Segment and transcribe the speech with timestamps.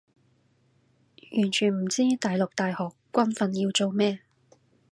[1.39, 4.21] 完全唔知大陸大學軍訓要做咩